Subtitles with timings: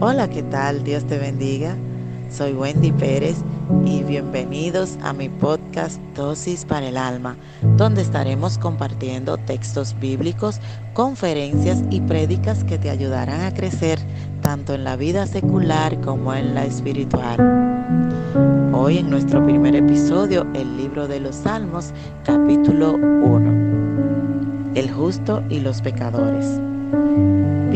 [0.00, 0.82] Hola, ¿qué tal?
[0.84, 1.76] Dios te bendiga.
[2.30, 3.36] Soy Wendy Pérez
[3.84, 7.36] y bienvenidos a mi podcast Dosis para el Alma,
[7.76, 10.60] donde estaremos compartiendo textos bíblicos,
[10.94, 13.98] conferencias y prédicas que te ayudarán a crecer
[14.42, 17.38] tanto en la vida secular como en la espiritual.
[18.72, 21.92] Hoy en nuestro primer episodio, el libro de los Salmos,
[22.24, 24.74] capítulo 1.
[24.74, 26.60] El justo y los pecadores.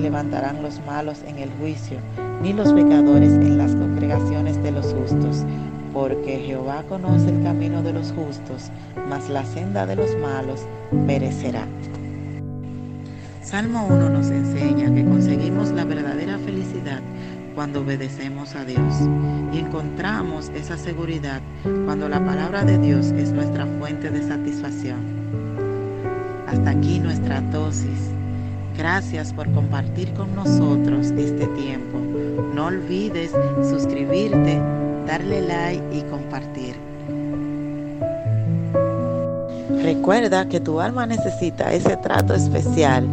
[0.00, 1.98] Levantarán los malos en el juicio,
[2.42, 5.44] ni los pecadores en las congregaciones de los justos,
[5.92, 8.70] porque Jehová conoce el camino de los justos,
[9.08, 10.66] mas la senda de los malos
[11.06, 11.66] perecerá.
[13.42, 17.00] Salmo 1 nos enseña que conseguimos la verdadera felicidad
[17.54, 18.94] cuando obedecemos a Dios
[19.52, 21.42] y encontramos esa seguridad
[21.84, 25.00] cuando la palabra de Dios es nuestra fuente de satisfacción.
[26.46, 28.19] Hasta aquí nuestra dosis.
[28.80, 31.98] Gracias por compartir con nosotros este tiempo.
[32.54, 33.30] No olvides
[33.68, 34.58] suscribirte,
[35.06, 36.76] darle like y compartir.
[39.82, 43.06] Recuerda que tu alma necesita ese trato especial.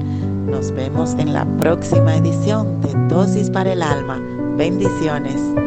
[0.49, 4.21] Nos vemos en la próxima edición de Dosis para el Alma.
[4.55, 5.66] Bendiciones.